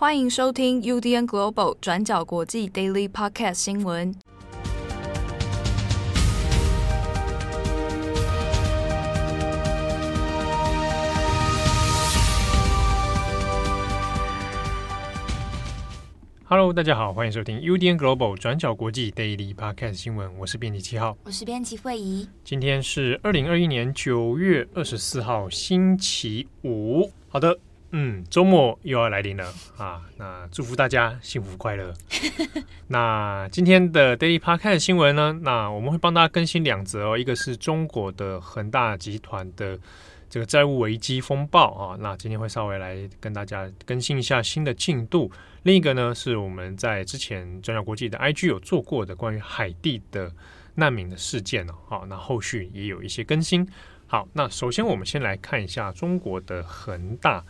[0.00, 4.14] 欢迎收听 UDN Global 转角国际 Daily Podcast 新闻。
[16.44, 20.30] Hello，大家好，欢迎收听 UDN Global 转角国际 Daily Podcast 新闻。
[20.38, 22.28] 我是编辑七号，我是编辑惠仪。
[22.44, 27.10] 今天是二零二一年九月二十四号，星期五。
[27.28, 27.58] 好的。
[27.90, 30.02] 嗯，周末又要来临了啊！
[30.18, 31.94] 那祝福大家幸福快乐。
[32.88, 35.38] 那今天的 Daily Podcast 新闻呢？
[35.42, 39.78] 那我们会帮大家更新两则哦，一个是中国的恒大集团的
[40.28, 45.32] 这个债务危机风暴啊，那今天会稍微来跟大家更新一下新的进度。
[45.62, 50.30] 另一个呢，是我们在之前转角国际的 IG 有做过的关于海地的
[50.74, 51.74] 难民的事件哦。
[51.86, 53.66] 好，那后续也有一些更新。
[54.06, 57.42] 好，那首先我们先来看一下中国的恒大。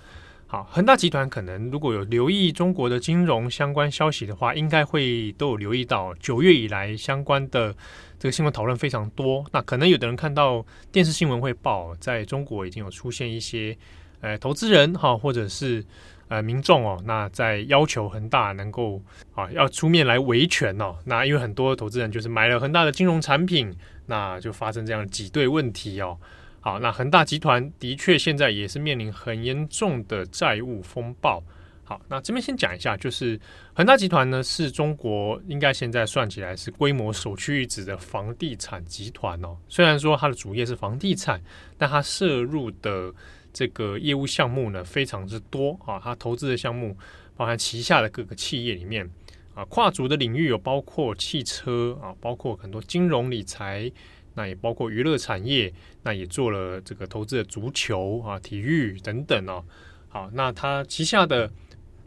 [0.50, 7.70] 好，恒大集团可能如果有留意中国的金融相关消息的话，应该会都有留意到九月以来相关的
[8.18, 9.44] 这个新闻讨论非常多。
[9.52, 13.76] 那可能有的人看到电视新闻会报，在中国已经有出现一些
[14.22, 15.84] 呃投资人哈，或者是
[16.28, 19.02] 呃民众哦，那在要求恒大能够
[19.34, 20.96] 啊要出面来维权哦。
[21.04, 23.70] 那因为很多投资人就是买了恒大的金融产品，
[24.06, 26.16] 那就发生这样挤兑问题哦。
[26.60, 31.42] 好，那恒大集团的确现在也是面临很严重的债务风暴。
[31.84, 33.40] 好，那这边先讲一下，就是
[33.72, 39.56] 恒大集团呢是中国应该现在算起来是规模首屈一指的房地产集团哦。
[39.68, 41.40] 虽然说它的主业是房地产，
[41.78, 43.10] 但它涉入的
[43.52, 45.98] 这个业务项目呢非常之多啊。
[46.02, 46.94] 它投资的项目
[47.36, 49.08] 包含旗下的各个企业里面
[49.54, 53.90] 啊，跨足的领域有包括汽车啊，包括很多金融理财。
[54.38, 55.72] 那也包括娱乐产业，
[56.04, 59.64] 那也做了这个投资的足球啊、体育等等哦。
[60.08, 61.50] 好，那它旗下的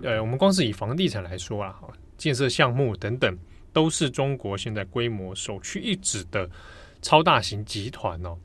[0.01, 1.77] 呃，我们光是以房地产来说啊，
[2.17, 3.37] 建设项目等等，
[3.73, 6.49] 都是中国现在规模首屈一指的
[7.01, 8.37] 超大型集团哦。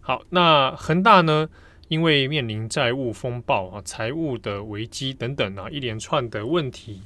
[0.00, 1.46] 好，那恒大呢，
[1.88, 7.02] 因为面临债务风暴啊、财务的危机等等啊，一连串的问题，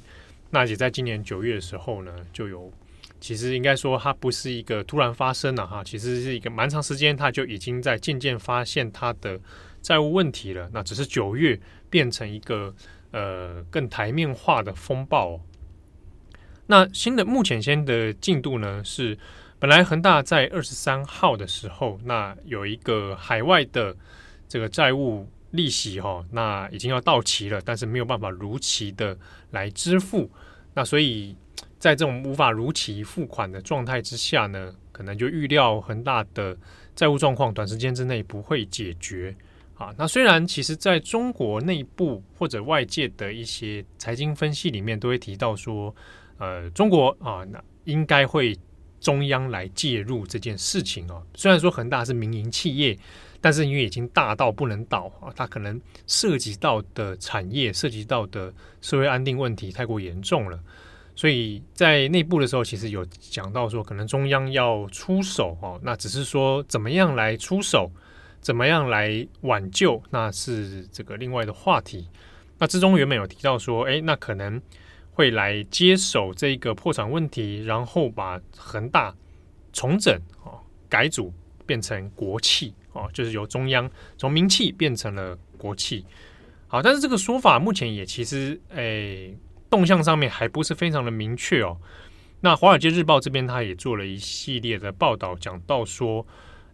[0.51, 2.71] 那也在今年九月的时候呢，就有。
[3.21, 9.39] 其实应该说，它不是一个突然发生的哈，其实是一个蛮长时间，它就已经在渐渐发现它的
[9.81, 10.69] 债务问题了。
[10.71, 11.59] 那只是九月
[11.89, 12.73] 变成一个
[13.11, 15.39] 呃更台面化的风暴。
[16.67, 19.17] 那新的目前先的进度呢，是
[19.59, 23.95] 本来恒大在二十三号的时候，那有一个海外的
[24.47, 29.17] 这个债务利息哈，那已经要到期了，但是没有办法如期的
[29.51, 30.31] 来支付，
[30.73, 31.35] 那所以。
[31.79, 36.55] 在这种无法如期付款的状态之下呢，可能就预料恒大的
[36.93, 39.33] 债务状况短时间之内不会解决
[39.75, 39.95] 啊。
[39.97, 45.95] 那虽然其实在中国内部或者外界的一些财经分析里面都会提到说，
[46.37, 48.57] 呃，中国啊，那应该会
[48.99, 51.23] 中央来介入这件事情哦。
[51.33, 52.97] 虽然说恒大是民营企业，
[53.39, 60.59] 但是因为已经大到不能倒啊，它可能涉及到的产业、涉及到的社会安定问题太过严重了。
[61.19, 67.91] 所以在内部的时候，其实有讲到说，可能中央要出手哦，那只是说怎么样来出手，
[68.39, 72.07] 怎么样来挽救，那是这个另外的话题。
[72.57, 74.61] 那之中原本有提到说，哎，那可能
[75.11, 79.13] 会来接手这个破产问题，然后把恒大
[79.73, 80.57] 重整哦，
[80.87, 81.33] 改组
[81.65, 86.05] 变成国企哦，就是由中央从民企变成了国企。
[86.69, 89.29] 好，但是这个说法目前也其实哎。
[89.69, 91.77] 动向上面还不是非常的明确哦。
[92.41, 96.25] 那《华尔街日报》这边他也做了一系列的报道，讲到说，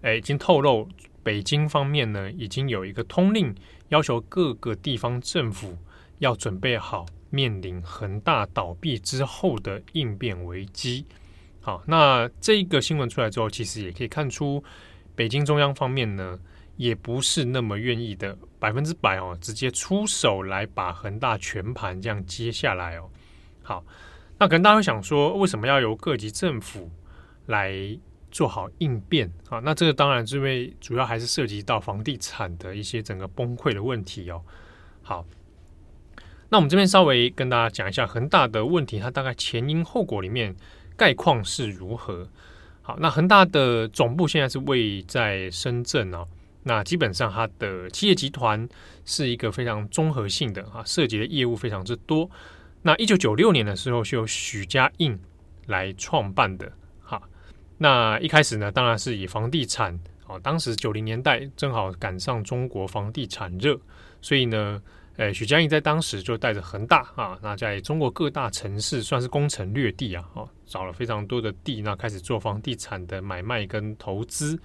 [0.01, 0.87] 诶，已经透露
[1.23, 3.53] 北京方面呢，已经有一个通令，
[3.89, 5.75] 要求各个地方政府
[6.19, 11.05] 要准备好面临恒大倒闭之后的应变危机。
[11.61, 14.63] 好，那这个新闻出来之后，其实也可以看出，
[15.15, 16.39] 北京中央方面呢，
[16.77, 23.09] 也不是那么愿意的百分之百哦，直接出手来把恒大全盘这样接下来哦。
[23.63, 23.83] 好，
[24.37, 26.91] 那可能大家会想说，为什么要由各级政府
[27.45, 27.97] 来
[28.29, 29.59] 做好应变啊？
[29.59, 34.41] 那这个当然是因为主要还是涉及到房地产的一些整个崩溃的问题哦。
[35.01, 35.25] 好，
[36.49, 40.53] 那我们这边稍微跟大家讲一下恒大的问题，它大概前因后果里面
[40.97, 42.27] 概况是如何？
[42.81, 46.27] 好，那恒大的总部现在是位在深圳哦。
[46.67, 48.67] 那基本上，它的企业集团
[49.05, 52.27] 是一个非常综合性的啊，涉及的业务非常之多。
[52.81, 55.15] 那一九九六年的时候是由许家印
[55.67, 56.71] 来创办的，
[57.03, 57.21] 哈。
[57.77, 59.93] 那一开始呢，当然是以房地产
[60.25, 63.79] 啊，当时九零年代正好赶上中国房地产热，
[64.19, 64.81] 所以呢，
[65.17, 74.59] 呃，许家印在当时就带着恒大啊，那在中国各大城市算是攻城略地啊，哦，找了非常多的地，那开始做房地产的买卖跟投资。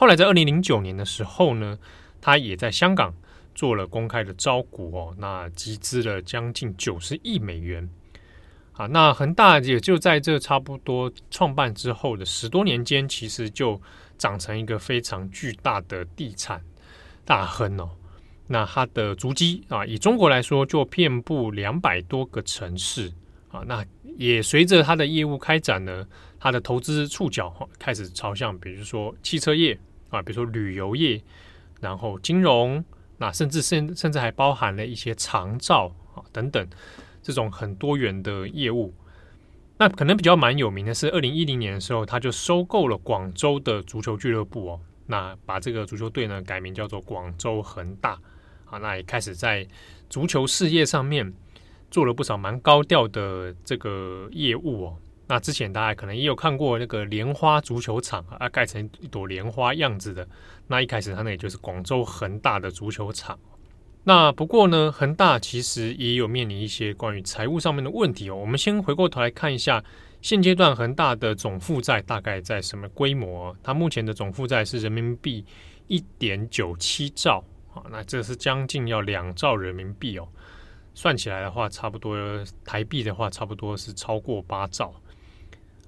[0.00, 1.76] 后来在二零零九年的时候呢，
[2.20, 3.12] 他也在香港
[3.52, 7.90] 做了公开的招股哦，那集资了将近九十亿美元。
[8.74, 13.82] 啊，那恒大也就在这差不多创办之后的十多年间，其实就
[14.16, 16.62] 长成一个非常巨大的地产
[17.24, 17.90] 大亨哦。
[18.46, 23.12] 那它的足迹啊，以中国来说，就遍布两百多个城市
[23.50, 23.64] 啊。
[23.66, 23.84] 那
[24.16, 26.06] 也随着它的业务开展呢，
[26.40, 29.78] 它的投资触角开始朝向，比如说汽车业
[30.10, 31.20] 啊，比如说旅游业，
[31.80, 32.84] 然后金融，
[33.18, 36.68] 那甚至甚甚至还包含了一些长照啊等等
[37.22, 38.94] 这种很多元的业务。
[39.78, 48.18] 那可能比较蛮有名的是，二零一零年的时候，他就收购了广州的足球俱乐部哦，那把这个足球队呢改名叫做广州恒大。
[48.64, 49.66] 啊，那也开始在
[50.10, 51.32] 足球事业上面
[51.90, 54.96] 做了不少蛮高调的这个业务哦。
[55.28, 60.26] 那之前大家可能也有看过那个莲花足球场啊，盖成一朵莲花样子的。
[60.66, 63.38] 那一开始它那也就是广州恒大的足球场。
[64.04, 68.36] 那不过呢，恒大其实也有面临一些关于财务上面的问题哦。
[68.36, 69.84] 我们先回过头来看一下，
[70.22, 73.54] 现阶段恒大的总负债大概在什么规模？
[73.62, 75.44] 它目前的总负债是人民币
[75.88, 77.44] 一点九七兆
[77.74, 77.84] 啊。
[77.90, 80.26] 那这是将近要两兆人民币哦，
[80.94, 82.16] 算起来的话，差不多
[82.64, 84.94] 台币的话，差不多是超过八兆。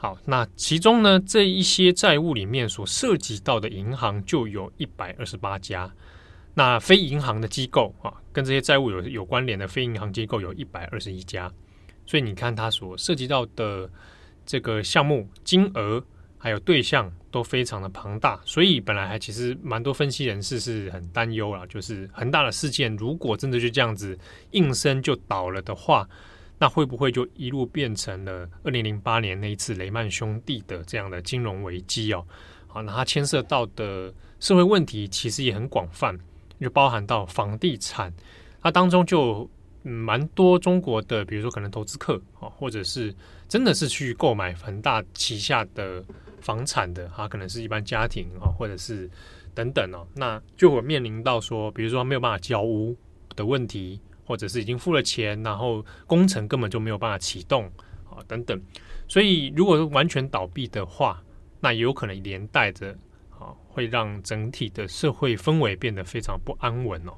[0.00, 5.92] 好，那其中呢，这一些债务里面所涉及到的银行就有一百二十八家，
[6.54, 11.52] 那非银行的机构啊，跟这些债务有有关联的非银行机构有一百二十一家，
[12.06, 13.90] 所以你看它所涉及到的
[14.46, 16.02] 这个项目金额。
[16.42, 24.18] 还有对象都非常的庞大，所以本来还其实蛮多分析人士是很担忧啊，就是恒大的事件如果真的就这样子
[24.52, 26.08] 应声就倒了的话，
[26.60, 32.24] 那会不会就一路变成了二零零八年那一次雷曼兄弟的这样的金融危机哦？
[32.68, 36.16] 好，那它牵涉到的社会问题其实也很广泛，
[36.60, 38.12] 就包含到房地产，
[38.62, 39.50] 它当中就。
[39.82, 43.14] 嗯，蛮多中国的，比如说可能投资客啊，或者是
[43.48, 46.04] 真的是去购买恒大旗下的
[46.42, 49.08] 房产的，他可能是一般家庭啊，或者是
[49.54, 52.94] 等等哦，那就会面临到说，比如说没有办法交屋
[53.34, 53.98] 的问题，
[54.30, 57.64] 或者是已经付了钱，然后工程根本就没有办法启动
[58.08, 58.62] 啊，等等。
[59.08, 61.20] 所以如果完全倒闭的话，
[61.58, 62.96] 那也有可能连带着
[63.36, 67.12] 啊，会让整体的社会氛围变得非常不安稳哦。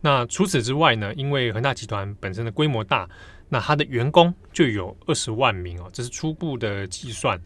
[0.00, 3.10] 那除此之外呢，因为恒大集团本身的规模大，
[3.48, 7.36] 那它的员工就有二十万名哦，这是初步的计算。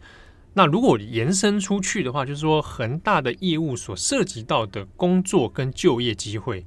[0.53, 6.63] 那如果延伸出去的话，就是说恒大的业务所涉及到的工作跟就业机会，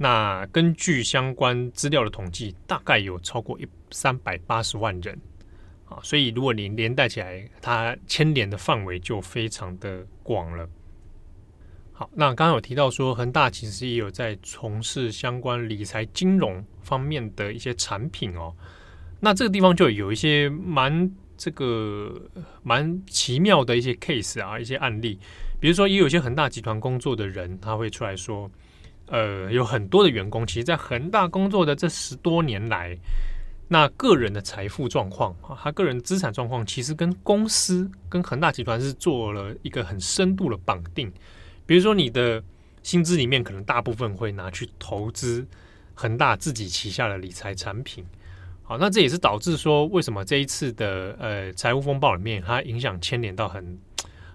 [0.00, 5.20] 那根据相关资料的统计，大概有超过一三百八十万人
[5.86, 5.98] 啊。
[6.02, 10.66] 所以如果你连带起来，它牵连的范围就非常的广了。
[11.92, 18.54] 好，那刚刚有提到说，恒大其实也有在从事相关理财金融方面的一些产品哦。
[19.18, 22.30] 那这个地方就有一些蛮这个
[22.62, 25.18] 蛮奇妙的一些 case 啊，一些案例。
[25.58, 28.48] 比如说，也有一些恒大集团工作的人，他会出来说，
[29.08, 32.96] 呃，有很多的员工，其实在恒大工作的这十多年来，
[33.66, 41.12] 那个人的财富状况啊，他个人资产状况，其实跟公司跟恒大集团是做了一个很深度的绑定。
[41.66, 42.42] 比如说，你的
[42.82, 45.46] 薪资里面可能大部分会拿去投资
[45.94, 48.04] 恒大自己旗下的理财产品，
[48.62, 53.78] 好，那这也是导致说为什么这一次的呃财务风暴里面，它影响牵连到很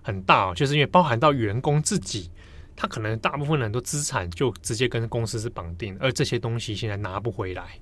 [0.02, 2.30] 很大，就是因为包含到员工自己，
[2.76, 7.80] 他可能大部分很多资产就直接跟公司是绑定，而这些东西现在拿不回来，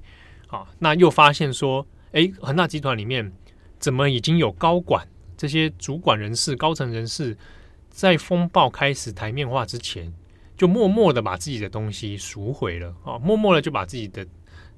[0.48, 3.31] 好，那又发现说，哎，恒大集团里面
[3.79, 5.07] 怎么已经有高管
[5.38, 7.38] 这些主管人士、高层人士？
[7.89, 10.13] 在风暴开始台面化之前，
[10.55, 12.95] 就默默的把自己的东西赎回了。
[13.03, 14.25] 啊，默默的就把自己的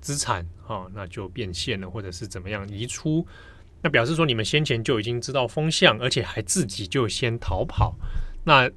[0.02, 3.24] 资产啊，那就变现了，或者是怎么样移出，
[3.84, 7.96] 那表示说你们先前就已经知道风向，而且还自己就先逃跑，
[8.44, 8.68] 那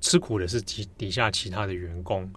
[0.00, 2.30] 吃苦的是底底下其他的员工，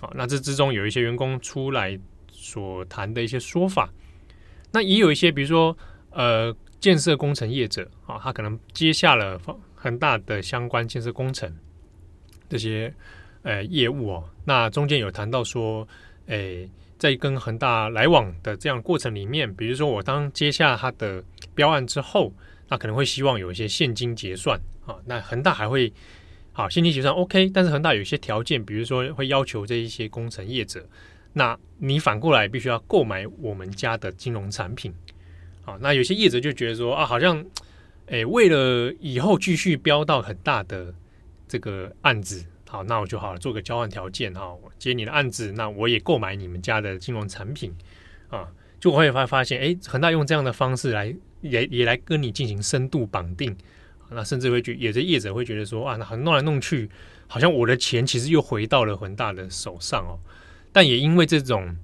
[0.00, 1.98] 好，那这之中有一些员工出来
[2.28, 3.92] 所谈的一些说法，
[4.72, 5.76] 那也有一些比如说
[6.10, 9.40] 呃建设工程业者啊，他可能接下了。
[9.76, 11.54] 恒大的相关建设工程
[12.48, 12.90] 这些
[13.42, 15.86] 呃业务哦，那中间有谈到说，
[16.24, 21.22] 诶，在跟恒大来往的这样过程里面，比如说我当接下他的
[21.54, 22.32] 标案之后，
[22.66, 25.92] 那可能会希望有一些现金结算啊，那恒大还会
[26.56, 30.86] 好现金结算 OK，但是恒大有些条件，比如说会要求这一些工程业者，
[31.32, 34.94] 那你反过来必须要购买我们家的金融产品。
[35.62, 37.44] 好，那有些业者就觉得说啊，好像，
[38.06, 40.94] 诶，为了以后继续标到很大的
[41.48, 47.74] 这个案子，好，那我就好了，做个交换条件哈，我接你的案子，那我也购买你们家的金融产品
[48.28, 48.46] 啊，
[48.78, 53.56] 就我会发发现，诶，恒大用这样的方式来也也来跟你进行深度绑定，
[54.10, 56.90] 那甚至会觉有些业者会觉得说啊，那弄来弄去，
[57.26, 60.18] 好像我的钱其实又回到了恒大的手上哦，
[60.72, 61.76] 但也因为这种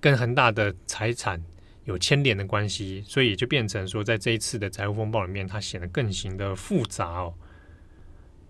[0.00, 1.42] 跟恒大的财产。
[1.86, 7.34] 有牵连的关系，所以也就变成说，在这一次的财务风暴里面，它显得更形的复杂哦。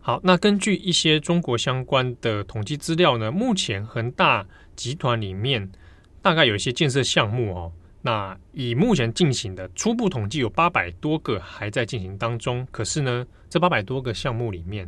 [0.00, 5.68] 好，那根据一些中国相关的统计资料呢，目前恒大集团里面
[6.22, 7.72] 大概有一些建设项目哦。
[8.06, 12.68] 那以目前进行的初步统计，有八百多个还在进行当中。
[12.70, 14.86] 可是呢，这八百多个项目里面，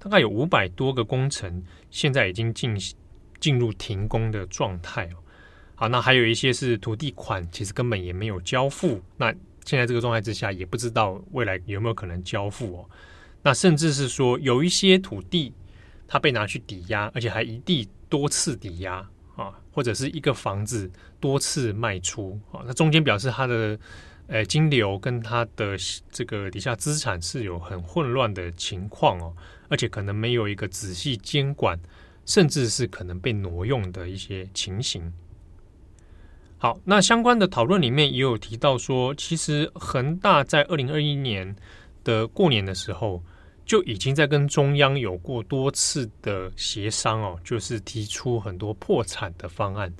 [0.00, 2.76] 大概有五百多个工程现在已经进
[3.38, 5.16] 进入停工的状态哦。
[5.76, 9.00] 好，那还有一些是土地款，其实根本也没有交付。
[9.16, 9.32] 那
[9.64, 12.90] 现在这个状态之下，也不知道未来有没有可能交付哦。
[13.44, 15.54] 那甚至是说，有一些土地
[16.08, 22.62] 它被拿去抵押，而且还一地多次抵押啊，或者是一个房子多次卖出啊。
[22.66, 23.78] 那中间表示它的
[24.26, 25.76] 呃金流跟它的
[26.10, 29.34] 这个底下资产是有很混乱的情况哦，
[29.68, 31.78] 而且可能没有一个仔细监管，
[32.24, 35.12] 甚至是可能被挪用的一些情形。
[36.58, 41.54] 好，那相关的讨论里面也有提到说，其实恒大在二零二一年
[42.02, 43.22] 的过年的时候
[43.66, 49.92] 就已经在跟中央有过多次的协商哦，就是提出很多破产的方案，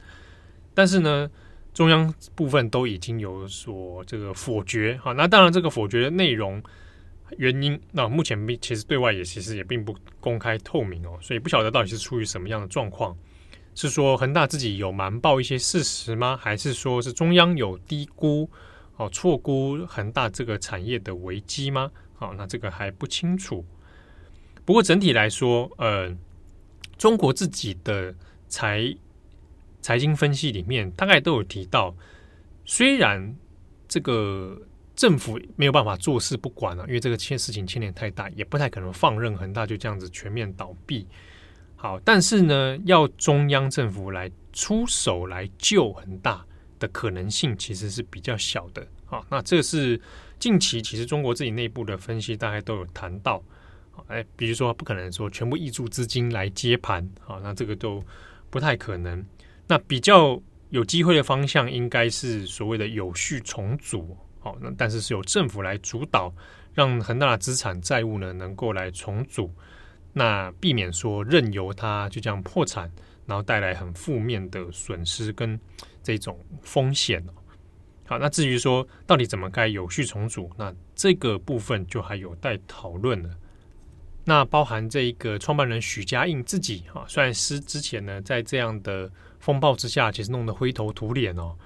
[0.77, 1.29] 但是呢，
[1.73, 4.99] 中央部分都已经有所这个否决。
[5.03, 6.63] 好，那当然这个否决的内容
[7.39, 13.17] 原因，那目前其实对外也其实也并不公开透明哦，所以不晓得到底是出于什么样的状况。
[13.75, 16.37] 是说恒大自己有瞒报一些事实吗？
[16.37, 18.49] 还是说是中央有低估
[18.97, 21.91] 哦、错估恒大这个产业的危机吗？
[22.15, 23.65] 好，那这个还不清楚。
[24.65, 26.15] 不过整体来说，呃，
[26.97, 28.15] 中国自己的
[28.49, 28.97] 财
[29.87, 31.95] 财经分析里面大概都有提到，
[32.65, 33.37] 虽然
[33.87, 34.61] 这个
[34.97, 41.07] 政府没有办法坐视不管了、因为这个牵事情牵连太大，也不太可能放任恒大就这样子全面倒闭。
[41.77, 46.45] 好，但是呢，要中央政府来出手来救恒大
[46.81, 48.85] 的可能性其实是比较小的。
[49.05, 50.01] 好，那这是
[50.41, 53.41] 近期其实中国自己内部的分析，大概都有谈到。
[54.09, 58.03] 哎，比如说不可能说全部挹注资金来接盘，好，那这个都
[58.51, 59.25] 不太可能。
[59.69, 64.17] 那比较有机会的方向，应该是所谓的有序重组。
[64.39, 66.33] 好，那但是是由政府来主导，
[66.73, 69.51] 让恒大的资产债务呢能够来重组。
[70.13, 72.91] 那避免说任由它就这样破产，
[73.27, 75.59] 然后带来很负面的损失跟
[76.03, 77.23] 这种风险。
[78.07, 83.31] 好，那至于说到底怎么该有序重组，那这个部分就还有待讨论了。
[84.25, 89.11] 那包含这一个创办人许家印自己啊，虽然是之前呢在这样的
[89.47, 91.57] 风暴之下，其实弄得灰头土脸哦，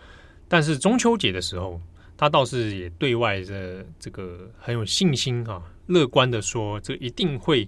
[0.49, 1.81] 但是中秋节的时候，
[2.17, 7.67] 他倒是也对外的这个很有信心啊，乐观的说，这一定会。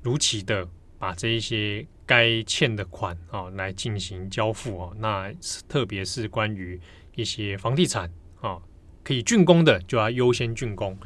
[0.00, 0.66] 如期的
[0.96, 5.30] 把这一些该欠的款啊来进行交付哦，那
[5.68, 6.80] 特别是关于
[7.16, 8.08] 一些房地产
[8.40, 8.56] 啊
[9.02, 10.96] 可以竣工的，就要优先竣工。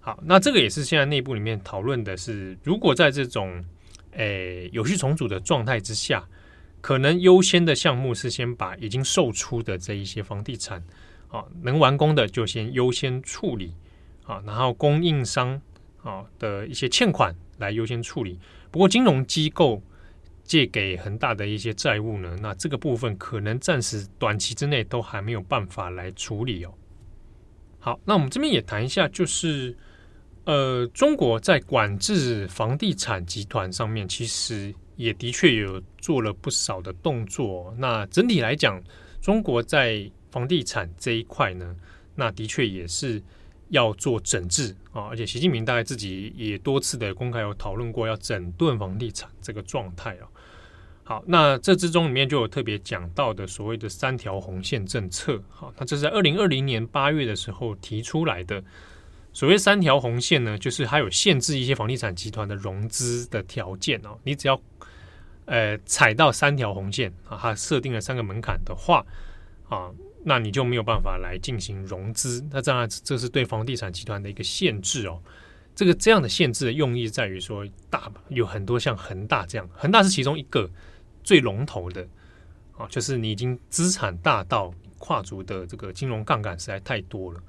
[0.00, 3.64] 好，那这个也是现在内部里面讨论的是，如果在这种
[4.10, 6.26] 诶有序重组的状态之下，
[6.80, 10.82] 可能优先的项目是先把已经售出的这一些房地产
[11.28, 13.74] 啊能完工的就先优先处理
[14.24, 15.60] 啊，然后供应商
[16.02, 17.34] 啊的一些欠款。
[17.58, 18.38] 来优先处理。
[18.70, 19.82] 不过，金融机构
[20.44, 26.74] 借给恒大的一些债务呢，那这个部分可能暂时短期之内都还没有办法来处理哦。
[27.78, 29.74] 好，那我们这边也谈一下，就是
[30.44, 37.74] 呃，中国在管制房地产集团上面，其实也的确有做了不少的动作。
[37.78, 38.82] 那整体来讲，
[39.20, 41.76] 中国在房地产这一块呢，
[42.14, 43.22] 那的确也是。
[43.70, 50.28] 要做整治啊，而且习近平大概自己也多次的公开有讨论过要整顿房地产这个状态啊。
[51.02, 55.42] 好，那这之中里面就有特别讲到的所谓的三条红线政策。
[55.50, 58.62] 好，那这是在二零二零年八月的时候提出来的。
[59.32, 64.16] 所谓三条红线呢，就是它有限制一些房地产集团的融资的条件哦。
[64.22, 64.62] 你只要
[65.46, 69.04] 呃踩到三条红线啊，它设定了三个门槛的话
[69.68, 69.90] 啊。
[70.28, 75.22] 那你就没有办法来进行融资，那当然这是对房地产集团的一个限制哦。
[75.72, 80.68] 这个这样的限制的用意在于说，大有很多像恒大这样，恒大是其中一个
[81.22, 82.04] 最龙头的
[82.76, 87.40] 啊，就是你已经资产大到跨足的这个金融杠杆实在太多了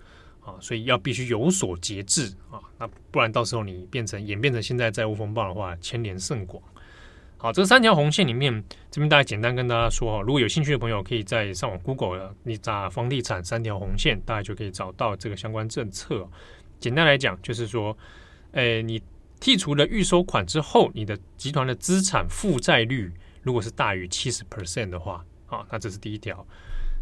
[0.42, 6.62] 啊，所以要必须有所节制啊，那不然到时候你变成演变成现在债务风暴的话，牵连甚广。
[7.40, 16.28] 好，这三条红线里面，这边大概简单跟大家说哈，如果有兴趣的朋友，可以在上网 Google，你打房地产三条红线，大家就可以找到这个相关政策。
[16.80, 17.96] 简单来讲，就是说，
[18.54, 19.00] 诶，你
[19.40, 23.14] 剔除了预收款之后，你的集团的资产负债率
[23.44, 26.44] 如果是大于七十 percent 的话，啊，那这是第一条。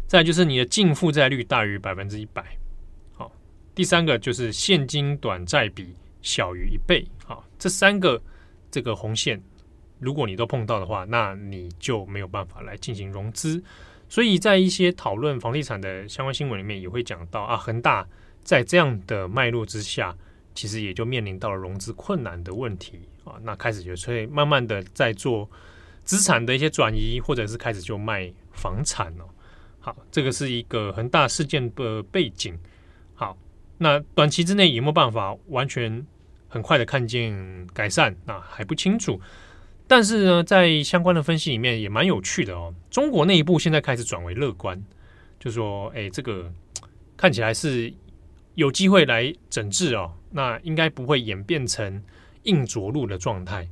[0.06, 2.44] 再就是你的净负债率大于百分之一百。
[3.14, 3.32] 好，
[3.74, 7.06] 第三个就是现金短债比小于一倍。
[7.24, 8.22] 好，这三个
[8.70, 9.42] 这个红线。
[9.98, 13.62] 如果你都碰到的话，那你就没有办法来进行融资。
[14.08, 18.06] 所以在一些讨论房地产的相关新闻里面，也会讲到啊，恒大
[18.44, 20.16] 在这样的脉络之下，
[20.54, 23.34] 其实也就面临到了融资困难的问题啊。
[23.42, 25.50] 那开始就会慢慢的在做
[26.04, 29.26] 资产的一些转移，或者是开始就卖房产了。
[29.80, 32.56] 好，这个是一个恒大事件的背景。
[33.14, 33.36] 好，
[33.78, 36.06] 那短期之内有没有办法完全
[36.48, 38.14] 很快的看见改善？
[38.24, 39.20] 那还不清楚。
[39.88, 42.74] 但是呢，在相关的分析里面也蛮有趣的哦。
[42.90, 44.82] 中国内部现在开始转为乐观，
[45.38, 46.52] 就说：“哎，这个
[47.16, 47.92] 看起来是
[48.56, 52.02] 有机会来整治哦，那应该不会演变成
[52.42, 53.68] 硬着陆的状态。”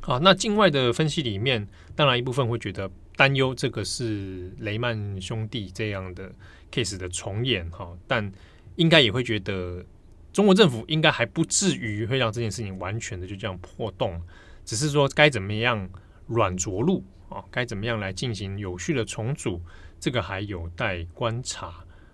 [0.00, 6.30] 好，那境外的分析里面，当然一部分会觉得担忧这个是雷曼兄弟这样的
[6.72, 8.32] case 的重演哈，但
[8.76, 9.84] 应该也会觉得
[10.32, 14.22] 中国政府应该还不至于会让这件事情完全的就这样破洞。
[14.68, 15.88] 只是说该怎么样
[16.26, 17.42] 软着陆啊？
[17.50, 19.58] 该怎么样来进行有序的重组？
[19.98, 21.68] 这个还有待观察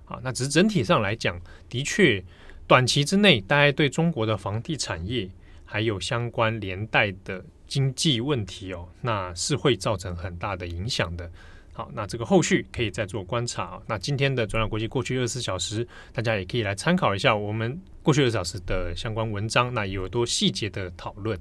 [0.05, 0.21] 啊。
[0.23, 1.37] 那只是整体上来讲，
[1.69, 2.25] 的确
[2.69, 5.29] 短期之内，大家对中国的房地产业
[5.65, 11.29] 还有相关连带的经济问题哦，那是会造成很大的影响的。
[11.73, 13.83] 好，那这个后续可以再做观察。
[13.89, 21.37] 那今天的转角国际过去二十四小时，大家也可以来参考一下我们过去二十四小时的相关文章，那有多细节的讨论。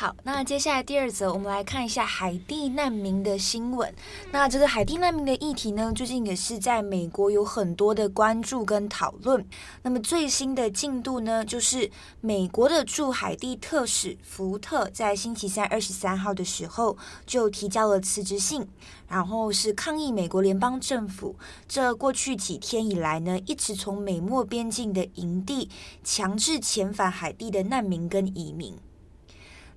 [0.00, 3.92] 好，那接下来第二则，我们来看一下海地难民的新闻。
[4.30, 9.44] 那这个海地难民的议题呢，最近也是在美国有很多的关注跟讨论。
[9.82, 18.64] 那么最新的进度呢，就是美国的驻海地特使福特在星期三二十三号的时候就提交了辞职信，
[19.08, 21.34] 然后是抗议美国联邦政府
[21.66, 25.68] 这过去几天以来呢，一直从美墨边境的营地
[26.04, 28.76] 强制遣返海地的难民跟移民。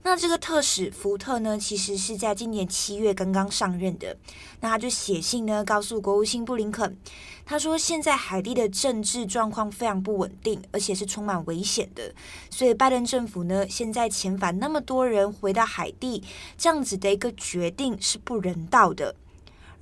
[0.03, 4.17] 那这个特使福特呢，其实是在今年七月刚刚上任的。
[4.59, 6.97] 那他就写信呢，告诉国务卿布林肯，
[7.45, 12.13] 他说现在海地的政治状况非常不稳定，而且是充满危险的。
[12.49, 16.23] 所以拜登政府呢，现在遣返那么多人回到海地，
[16.57, 19.15] 这样子的一个决定是不人道的。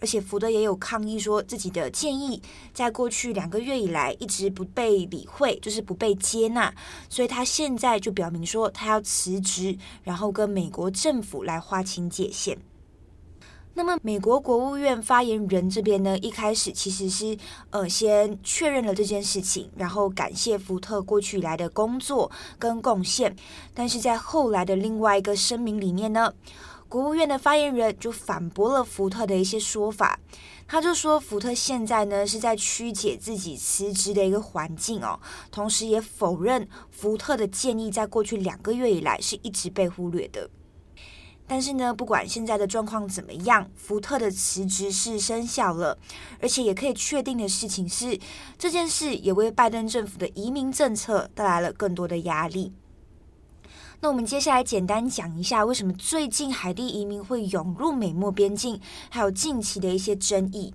[0.01, 2.41] 而且福特也有抗议说，自己的建议
[2.73, 6.73] 在过去两个月以来一直不被理会，就是不被接纳，
[7.09, 12.57] 所以他现在就表明说他要辞职，然后跟美国政府来划清界限。
[13.75, 17.37] 那么美国国务院发言人这边呢，一开始其实是
[17.69, 23.33] 呃先确认了这件事情，然后感谢福特过去以来的工作跟贡献，
[23.73, 26.33] 但是在后来的另外一个声明里面呢。
[26.89, 30.19] 国务院的发言人就反驳了福特的一些说法，
[30.67, 35.19] 他就说福特现在呢是在曲解自己辞职的一个环境哦，
[35.51, 40.49] 同时也否认福特的建议在过去两个月以来是一直被忽略的。
[41.45, 45.95] 但是呢，不管现在的状况怎么样，福特的辞职是生效了，
[46.41, 48.19] 而且也可以确定的事情是，
[48.57, 52.73] 这件事也为拜登政府的移民政策带来了更多的压力。
[54.01, 60.73] 那我们接下来简单讲一下，为什么最近海地移民会涌入美墨边境，还有近期的一些争议。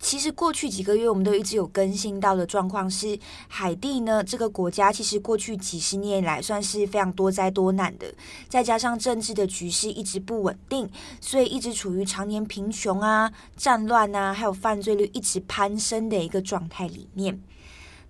[0.00, 8.12] 其实过去几个月，我们都一直有更新到的状况是，海地呢这个国家其实过去几十年来算是非常多灾多难的，
[8.48, 17.40] 再加上政治的局势一直不稳定，所以一直处于常年贫穷啊、战乱啊，还有犯罪率一直攀升的一个状态里面。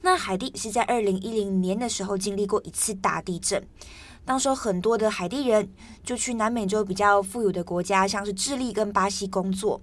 [0.01, 3.67] 那海地是在二零一零年的时候经历过一次大地震，
[4.25, 5.69] 当时很多的海地人
[6.05, 9.81] 就去南美洲比较富有的国家，像是智利跟巴西工作。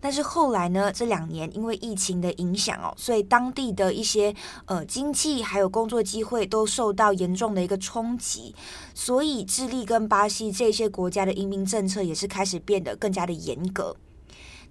[0.00, 4.34] 但是后来呢，这两年因为疫情的影响哦，所以当地的一些
[4.64, 8.52] 呃经济还有工作机会都受到严重的一个冲击，
[8.94, 13.94] 所以智利跟巴西这些国家的移民政策也是开始变得更加的严格。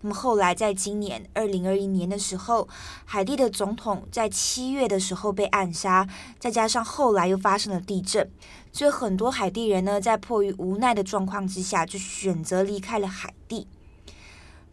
[0.01, 2.67] 那么后来，在今年二零二一年的时候，
[3.05, 6.07] 海地的总统在七月的时候被暗杀，
[6.39, 8.29] 再加上后来又发生了地震，
[8.71, 13.67] 所以很多海地人呢，在迫于无奈的状况之下，就选择离开了海地。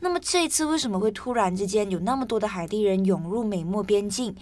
[0.01, 4.35] 那么这一次为什么会突然之间有那么多的海地人涌入美墨边境？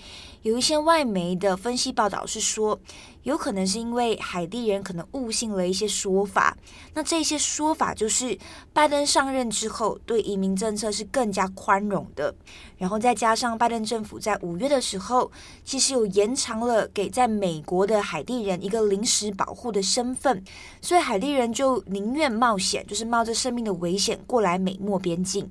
[0.46, 2.78] 有一些外媒的分析报道是说，
[3.24, 6.56] 有可能是因为海地人可能误信了一些说法。
[6.94, 8.38] 那这些说法就是
[8.72, 12.32] 拜登上任之后对移民政策是更加宽容的，
[12.78, 15.32] 然后再加上拜登政府在五月的时候
[15.64, 20.44] 其实有延长了给在美国的海地人一个临时保护的身份，
[20.80, 25.50] 所以海地人就宁愿冒险，就是冒着生命的危险过来美墨边境。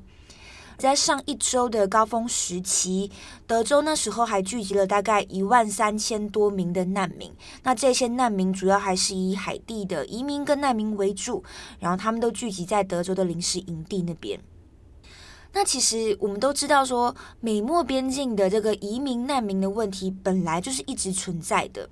[0.77, 3.11] 在上一周的高峰时期，
[3.47, 7.31] 德州那时候还聚集了大概一万三千多名的难民。
[7.63, 11.43] 那这些难民主要还是以海地的移民跟难民为主，
[11.79, 14.39] 然后他们都聚集在德州的临时营地那边。
[15.53, 21.89] 那其实我们都知道说，美墨边境的这个移民难民的问题本来就是一直存在的。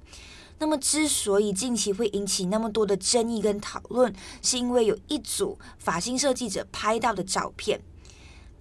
[0.59, 7.79] 那么之所以近期会引起那么多的争议跟讨论，是因为有一组法新社记者拍到的照片。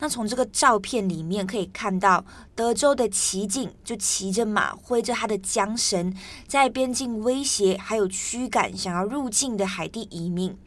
[0.03, 2.25] 那从这个照片里面可以看到，
[2.57, 6.13] 德州的骑警就骑着马，挥着他的缰绳，
[6.49, 10.59] 在边境威胁还有驱赶想要入境的海地移民。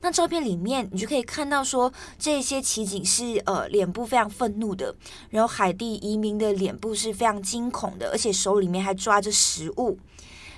[0.00, 4.92] 那照片里面你就可以看到说，这些骑警是呃脸部非常愤怒的，
[5.30, 9.96] 然后海地移民的脸部是非常惊恐的，而且手里面还抓着食物。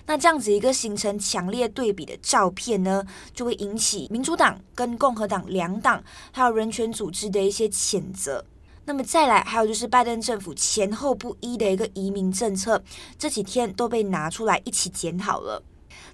[0.07, 8.45] 那这样子一个形成强烈对比的照片呢，就会引起民主党跟共和党两党还有人权组织的一些谴责。
[8.87, 12.85] 那么再来，还有就是拜登政府前后不一的一个移民政策，
[13.19, 15.63] 这几天都被拿出来一起检讨了。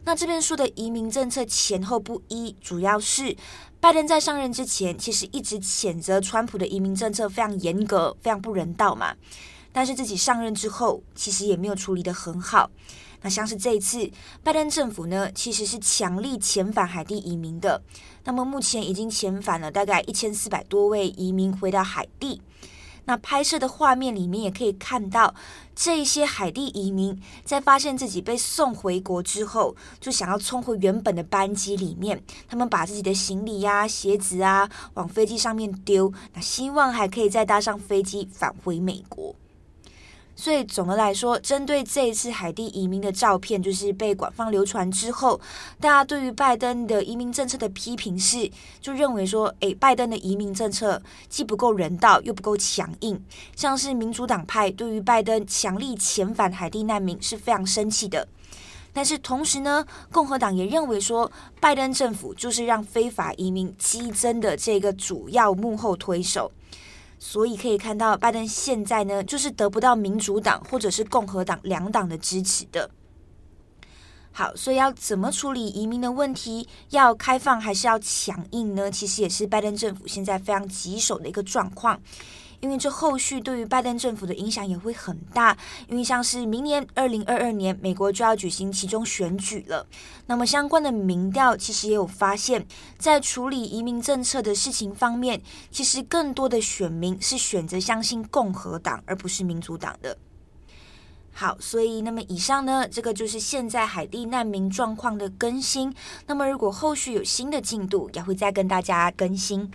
[0.05, 3.37] 那这边说的移民政策前后不一，主要是
[3.81, 9.17] 拜登在上任之前，其实一直谴责川普的移民政策非常严格、非常不人道嘛。
[9.73, 12.71] 但是自己上任之后，其实也没有处理得很好。
[13.23, 14.11] 那像是这一次，
[14.43, 17.83] 拜登政府呢，其实是强力遣返海地移民的。
[18.25, 22.41] 那么目前已经遣返了大概一千四百多位移民回到海地。
[23.07, 25.35] 那拍摄的画面里面也可以看到，
[25.75, 32.23] 这些海地移民在发现自己被送回国之后，就想要冲回原本的班机里面。
[32.47, 39.35] 他们把自己的行李呀、鞋子啊往飞机上面丢，那希望还可以再搭上飞机返回美国。
[40.41, 45.39] 所以总的来说，针对这一次海地移民的照片，就是被广泛流传之后，
[45.79, 48.51] 大家对于拜登的移民政策的批评是，
[48.81, 53.23] 就认为说，诶，拜登的移民政策既不够人道，又不够强硬。
[53.55, 58.27] 像是民主党派对于拜登强力遣返海地难民是非常生气的，
[58.95, 66.51] 但是同时呢，共和党也认为说，拜登政府就是让非法移民激增的这个主要幕后推手。
[67.23, 72.91] 所以可以看到，拜登现在呢，就是得不到民主党或者是共和党两党的支持的。
[74.33, 76.67] 好，所以要怎么处理移民的问题？
[76.89, 78.91] 要开放还是要强硬呢？
[78.91, 82.01] 其实也是拜登政府现在非常棘手的一个状况。
[82.61, 85.57] 因为这后续对于拜登政府的影响也会很大，
[85.89, 89.87] 因为像是明年二零二二年，美国就要举行其中选举了。
[90.27, 92.67] 那么相关的民调其实也有发现，
[92.99, 100.17] 在处理移民政策的事情方面，其实更多的选民是选择相信共和党而不是民主党的。
[101.33, 105.95] 好，所以那么以上呢，这个就是现在海地难民状况的更新。
[106.27, 109.71] 那么如果后续有新的进度，也会再跟大家更新。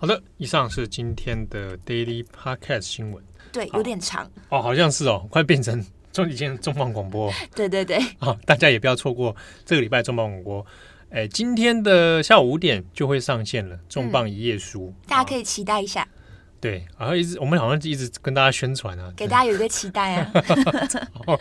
[0.00, 3.22] 好的，以上是今天的 Daily Podcast 新闻。
[3.52, 7.30] 对，有点长哦，好像是哦，快变成中以前重磅广播。
[7.54, 9.36] 对对对， 好，大家也不要错过
[9.66, 10.66] 这个礼拜重磅广播。
[11.10, 16.08] 哎，今天的下午五点就会上线了，重磅一页书，嗯，大家可以期待一下。
[16.62, 20.32] 对，然后一直我们好像一直跟大家宣传啊，给大家有一个期待啊。
[21.26, 21.38] 好，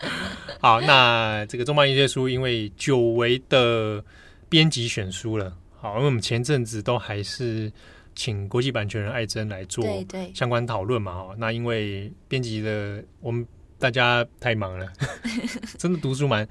[0.60, 4.04] 好，那这个重磅一页书因为久违的
[4.50, 7.72] 编辑选书了，好，因为我们前阵子都还是。
[8.19, 9.82] 请国际版权人艾珍来做
[10.36, 11.13] 相关讨论嘛？
[11.13, 14.86] 哈，那因为编辑的我们大家太忙了，
[15.79, 16.45] 真的读书蛮。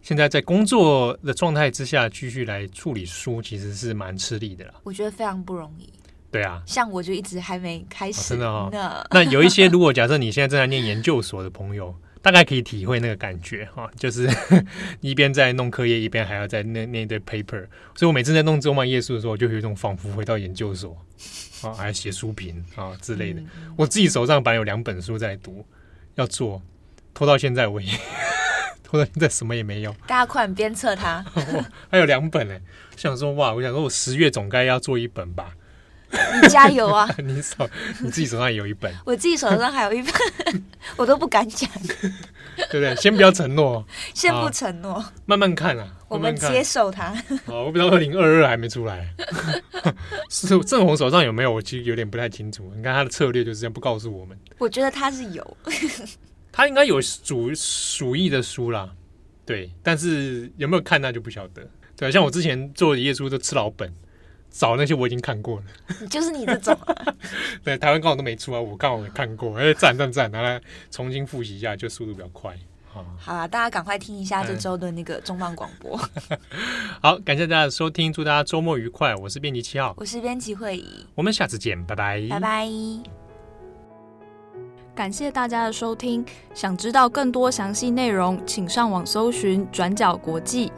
[0.00, 4.72] 现在在工作的状态之下，继续来处理书，其实是蛮吃力的啦。
[4.84, 5.92] 我觉得非常不容易。
[6.30, 8.30] 对啊，像我就一直还没开始。
[8.30, 8.70] 真的哈。
[9.10, 11.94] 那有一些，如果假设你现在正在念研究所的朋友。
[12.22, 14.30] 大概可以体会那个感觉哈，就是
[15.02, 17.66] 一边在弄课业，一边还要在那那一堆 paper。
[17.96, 20.96] 所以我每次在弄重磅页书的时候，就有一种仿佛回到研究所
[21.62, 23.40] 啊，还写书评啊之类的。
[23.40, 25.66] 嗯、我自己手上本来有两本书在读，
[26.14, 26.62] 要做，
[27.12, 27.92] 拖到现在我也
[28.84, 29.92] 拖到现在什么也没有。
[30.06, 31.24] 大家快点鞭策他。
[31.90, 32.56] 还有两本呢，
[32.96, 35.52] 想说哇，我想说我十月总该要做一本吧。
[36.42, 37.08] 你加油啊！
[37.24, 37.68] 你手
[38.00, 40.64] 你自己手上也有一本， 我自己手上还有一本，
[40.96, 41.68] 我都不敢讲，
[42.70, 42.94] 对不对？
[42.96, 47.14] 先不要承诺，先不承诺，慢慢看啊，我们接受它。
[47.46, 49.08] 好，我不知道二零二二还没出来。
[50.28, 51.52] 是郑红手上有没有？
[51.52, 52.70] 我其实有点不太清楚。
[52.76, 54.38] 你看他的策略就是这样，不告诉我们。
[54.58, 55.56] 我觉得他是有，
[56.52, 58.90] 他应该有属属意的书啦，
[59.46, 59.72] 对。
[59.82, 61.66] 但是有没有看，那就不晓得。
[61.96, 63.92] 对，像我之前做的一页书都吃老本，
[64.52, 65.64] 找那些我已经看过了。
[66.08, 66.94] 就是你这种、啊。
[67.64, 70.60] 对，台湾刚好都没出啊，我刚好也看过，哎，赞赞赞，拿来
[70.90, 72.54] 重新复习一下，就速度比较快。
[73.18, 75.98] 好了，大家赶快听一下这周的那个重磅广播。
[77.00, 79.16] 好，感谢大家的收听，祝大家周末愉快。
[79.16, 82.68] 我是编辑七号，我是编辑会议，我们下次见，拜拜，拜拜。
[84.94, 90.70] 感谢大家的收听，想知道更多详细内容，请上网搜寻转角国际。